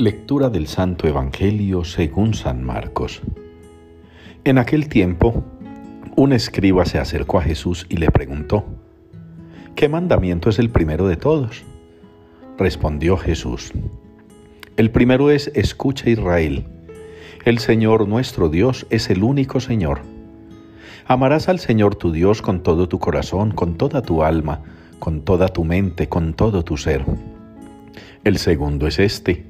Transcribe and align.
Lectura 0.00 0.48
del 0.48 0.66
Santo 0.66 1.06
Evangelio 1.06 1.84
según 1.84 2.32
San 2.32 2.64
Marcos. 2.64 3.20
En 4.44 4.56
aquel 4.56 4.88
tiempo, 4.88 5.44
un 6.16 6.32
escriba 6.32 6.86
se 6.86 6.98
acercó 6.98 7.38
a 7.38 7.42
Jesús 7.42 7.84
y 7.90 7.98
le 7.98 8.10
preguntó, 8.10 8.64
¿qué 9.74 9.90
mandamiento 9.90 10.48
es 10.48 10.58
el 10.58 10.70
primero 10.70 11.06
de 11.06 11.18
todos? 11.18 11.64
Respondió 12.56 13.18
Jesús, 13.18 13.72
el 14.78 14.90
primero 14.90 15.30
es, 15.30 15.52
escucha 15.54 16.08
Israel, 16.08 16.64
el 17.44 17.58
Señor 17.58 18.08
nuestro 18.08 18.48
Dios 18.48 18.86
es 18.88 19.10
el 19.10 19.22
único 19.22 19.60
Señor. 19.60 20.00
Amarás 21.04 21.50
al 21.50 21.58
Señor 21.58 21.94
tu 21.94 22.10
Dios 22.10 22.40
con 22.40 22.62
todo 22.62 22.88
tu 22.88 22.98
corazón, 22.98 23.50
con 23.50 23.76
toda 23.76 24.00
tu 24.00 24.22
alma, 24.22 24.62
con 24.98 25.26
toda 25.26 25.48
tu 25.48 25.62
mente, 25.66 26.08
con 26.08 26.32
todo 26.32 26.64
tu 26.64 26.78
ser. 26.78 27.04
El 28.24 28.38
segundo 28.38 28.86
es 28.86 28.98
este, 28.98 29.49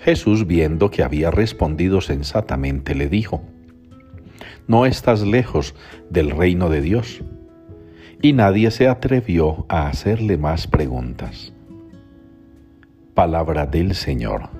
Jesús, 0.00 0.46
viendo 0.46 0.90
que 0.90 1.02
había 1.02 1.30
respondido 1.30 2.00
sensatamente, 2.00 2.94
le 2.94 3.08
dijo, 3.08 3.42
No 4.66 4.86
estás 4.86 5.22
lejos 5.22 5.74
del 6.08 6.30
reino 6.30 6.70
de 6.70 6.80
Dios. 6.80 7.22
Y 8.22 8.32
nadie 8.32 8.70
se 8.70 8.88
atrevió 8.88 9.66
a 9.68 9.88
hacerle 9.88 10.36
más 10.38 10.66
preguntas. 10.66 11.52
Palabra 13.14 13.66
del 13.66 13.94
Señor. 13.94 14.50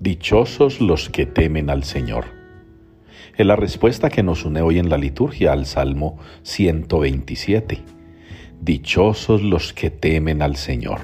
Dichosos 0.00 0.80
los 0.80 1.08
que 1.10 1.26
temen 1.26 1.70
al 1.70 1.84
Señor. 1.84 2.26
Es 3.36 3.46
la 3.46 3.56
respuesta 3.56 4.08
que 4.08 4.22
nos 4.22 4.44
une 4.44 4.62
hoy 4.62 4.78
en 4.78 4.88
la 4.88 4.98
liturgia 4.98 5.52
al 5.52 5.66
Salmo 5.66 6.18
127. 6.42 7.82
Dichosos 8.60 9.42
los 9.42 9.72
que 9.72 9.90
temen 9.90 10.42
al 10.42 10.56
Señor. 10.56 11.00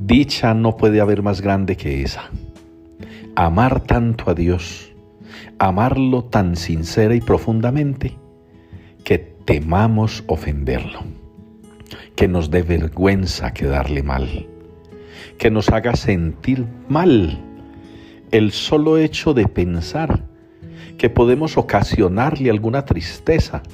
Dicha 0.00 0.54
no 0.54 0.76
puede 0.76 1.00
haber 1.00 1.22
más 1.22 1.40
grande 1.40 1.76
que 1.76 2.02
esa. 2.02 2.30
Amar 3.34 3.80
tanto 3.80 4.30
a 4.30 4.34
Dios, 4.34 4.92
amarlo 5.58 6.22
tan 6.22 6.54
sincera 6.54 7.16
y 7.16 7.20
profundamente, 7.20 8.16
que 9.02 9.18
temamos 9.18 10.22
ofenderlo, 10.28 11.00
que 12.14 12.28
nos 12.28 12.48
dé 12.48 12.62
vergüenza 12.62 13.52
quedarle 13.52 14.04
mal, 14.04 14.46
que 15.36 15.50
nos 15.50 15.68
haga 15.68 15.96
sentir 15.96 16.64
mal 16.88 17.40
el 18.30 18.52
solo 18.52 18.98
hecho 18.98 19.34
de 19.34 19.48
pensar 19.48 20.22
que 20.96 21.10
podemos 21.10 21.58
ocasionarle 21.58 22.50
alguna 22.50 22.84
tristeza, 22.84 23.64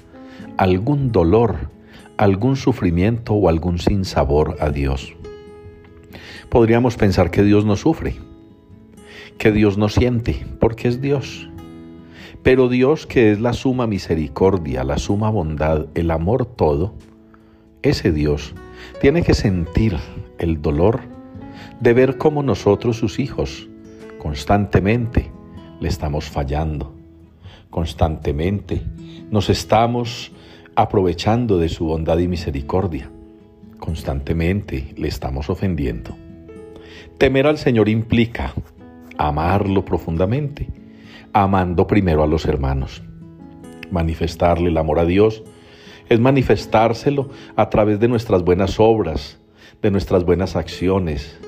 algún 0.57 1.13
dolor, 1.13 1.71
algún 2.17 2.57
sufrimiento 2.57 3.35
o 3.35 3.51
algún 3.51 3.79
sinsabor 3.79 4.57
a 4.61 4.71
Dios 4.71 5.15
podríamos 6.49 6.97
pensar 6.97 7.31
que 7.31 7.43
Dios 7.43 7.65
no 7.65 7.77
sufre, 7.77 8.17
que 9.39 9.53
Dios 9.53 9.79
no 9.79 9.89
siente, 9.89 10.47
porque 10.61 10.89
es 10.89 11.01
Dios. 11.01 11.49
Pero 12.43 12.69
Dios, 12.69 13.07
que 13.07 13.33
es 13.33 13.41
la 13.41 13.53
suma 13.53 13.87
misericordia, 13.87 14.85
la 14.85 14.99
suma 14.99 15.31
bondad, 15.31 15.87
el 15.95 16.11
amor 16.11 16.45
todo, 16.45 16.95
ese 17.83 18.13
Dios 18.13 18.55
tiene 19.01 19.23
que 19.23 19.35
sentir 19.35 19.97
el 20.39 20.61
dolor 20.61 21.01
de 21.81 21.95
ver 21.95 22.19
cómo 22.19 22.43
nosotros, 22.43 22.97
sus 22.97 23.19
hijos, 23.19 23.69
constantemente 24.19 25.31
le 25.81 25.89
estamos 25.89 26.27
fallando, 26.27 26.95
constantemente 27.71 28.83
nos 29.31 29.51
estamos 29.51 30.33
aprovechando 30.77 31.59
de 31.59 31.69
su 31.69 31.87
bondad 31.87 32.19
y 32.19 32.29
misericordia, 32.29 33.11
constantemente 33.85 34.95
le 34.97 35.09
estamos 35.09 35.51
ofendiendo. 35.51 36.17
Temer 37.19 37.47
al 37.47 37.59
Señor 37.59 37.91
implica 37.91 38.55
amarlo 39.19 39.85
profundamente, 39.85 40.71
amando 41.35 41.87
primero 41.87 42.23
a 42.23 42.27
los 42.27 42.47
hermanos. 42.47 43.03
Manifestarle 43.91 44.71
el 44.71 44.79
amor 44.79 45.01
a 45.01 45.05
Dios 45.05 45.45
es 46.09 46.19
manifestárselo 46.19 47.29
a 47.57 47.69
través 47.69 48.01
de 48.01 48.09
nuestras 48.09 48.43
buenas 48.43 48.81
obras, 48.81 49.39
de 49.83 49.91
nuestras 49.91 50.25
buenas 50.25 50.57
acciones, 50.57 51.39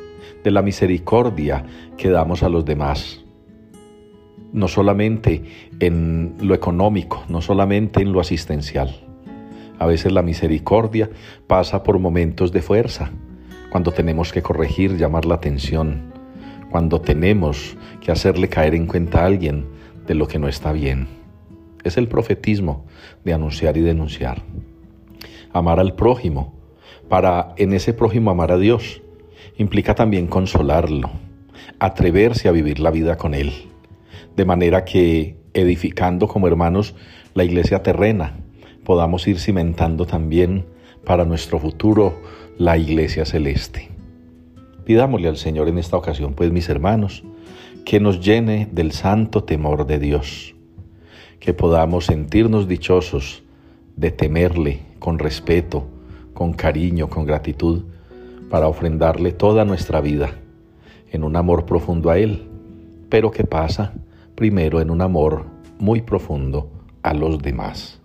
de 0.44 0.50
la 0.50 0.60
misericordia 0.60 1.64
que 1.96 2.10
damos 2.10 2.42
a 2.42 2.50
los 2.50 2.66
demás. 2.66 3.24
No 4.52 4.68
solamente 4.68 5.42
en 5.80 6.34
lo 6.42 6.54
económico, 6.54 7.24
no 7.30 7.40
solamente 7.40 8.02
en 8.02 8.12
lo 8.12 8.20
asistencial. 8.20 9.05
A 9.78 9.86
veces 9.86 10.12
la 10.12 10.22
misericordia 10.22 11.10
pasa 11.46 11.82
por 11.82 11.98
momentos 11.98 12.52
de 12.52 12.62
fuerza, 12.62 13.10
cuando 13.70 13.92
tenemos 13.92 14.32
que 14.32 14.42
corregir, 14.42 14.96
llamar 14.96 15.26
la 15.26 15.34
atención, 15.34 16.12
cuando 16.70 17.00
tenemos 17.00 17.76
que 18.00 18.10
hacerle 18.10 18.48
caer 18.48 18.74
en 18.74 18.86
cuenta 18.86 19.20
a 19.20 19.26
alguien 19.26 19.66
de 20.06 20.14
lo 20.14 20.28
que 20.28 20.38
no 20.38 20.48
está 20.48 20.72
bien. 20.72 21.08
Es 21.84 21.96
el 21.96 22.08
profetismo 22.08 22.86
de 23.24 23.34
anunciar 23.34 23.76
y 23.76 23.80
denunciar. 23.80 24.42
Amar 25.52 25.78
al 25.78 25.94
prójimo, 25.94 26.54
para 27.08 27.54
en 27.56 27.72
ese 27.72 27.92
prójimo 27.92 28.30
amar 28.30 28.52
a 28.52 28.58
Dios, 28.58 29.02
implica 29.58 29.94
también 29.94 30.26
consolarlo, 30.26 31.10
atreverse 31.78 32.48
a 32.48 32.52
vivir 32.52 32.80
la 32.80 32.90
vida 32.90 33.16
con 33.16 33.34
Él, 33.34 33.52
de 34.36 34.44
manera 34.44 34.84
que 34.84 35.36
edificando 35.54 36.28
como 36.28 36.48
hermanos 36.48 36.94
la 37.34 37.44
iglesia 37.44 37.82
terrena, 37.82 38.38
podamos 38.86 39.26
ir 39.26 39.40
cimentando 39.40 40.06
también 40.06 40.64
para 41.04 41.24
nuestro 41.24 41.58
futuro 41.58 42.14
la 42.56 42.78
iglesia 42.78 43.24
celeste. 43.24 43.90
Pidámosle 44.84 45.26
al 45.26 45.36
Señor 45.36 45.68
en 45.68 45.78
esta 45.78 45.96
ocasión, 45.96 46.34
pues 46.34 46.52
mis 46.52 46.68
hermanos, 46.68 47.24
que 47.84 47.98
nos 47.98 48.20
llene 48.20 48.68
del 48.70 48.92
santo 48.92 49.42
temor 49.42 49.86
de 49.88 49.98
Dios, 49.98 50.54
que 51.40 51.52
podamos 51.52 52.06
sentirnos 52.06 52.68
dichosos 52.68 53.42
de 53.96 54.12
temerle 54.12 54.82
con 55.00 55.18
respeto, 55.18 55.88
con 56.32 56.52
cariño, 56.52 57.10
con 57.10 57.26
gratitud, 57.26 57.82
para 58.48 58.68
ofrendarle 58.68 59.32
toda 59.32 59.64
nuestra 59.64 60.00
vida 60.00 60.30
en 61.10 61.24
un 61.24 61.34
amor 61.34 61.66
profundo 61.66 62.08
a 62.08 62.18
Él, 62.18 62.46
pero 63.08 63.32
que 63.32 63.42
pasa 63.42 63.94
primero 64.36 64.80
en 64.80 64.90
un 64.90 65.00
amor 65.00 65.46
muy 65.80 66.02
profundo 66.02 66.70
a 67.02 67.14
los 67.14 67.40
demás. 67.40 68.00